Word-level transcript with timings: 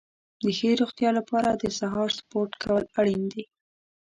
د 0.43 0.45
ښې 0.57 0.71
روغتیا 0.81 1.09
لپاره 1.19 1.49
سهار 1.79 2.09
سپورت 2.19 2.51
کول 2.63 2.83
اړین 2.99 3.23
دي. 3.33 3.43